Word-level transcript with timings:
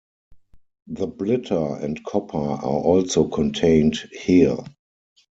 The 0.87 1.07
Blitter 1.07 1.79
and 1.83 2.03
Copper 2.03 2.35
are 2.35 2.59
also 2.63 3.25
contained 3.27 3.97
here. 4.11 4.57